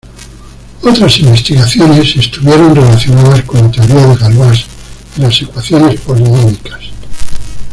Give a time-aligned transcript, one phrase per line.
[0.81, 4.65] Otras investigaciones estuvieron relacionadas con la teoría de Galois
[5.17, 6.89] en las ecuaciones polinómicas.